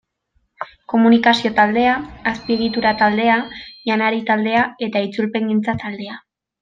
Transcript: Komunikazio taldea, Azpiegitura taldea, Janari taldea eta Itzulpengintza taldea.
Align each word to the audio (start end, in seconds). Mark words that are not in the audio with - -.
Komunikazio 0.93 1.51
taldea, 1.59 1.91
Azpiegitura 2.31 2.93
taldea, 3.03 3.35
Janari 3.91 4.23
taldea 4.31 4.65
eta 4.89 5.05
Itzulpengintza 5.11 5.77
taldea. 5.85 6.19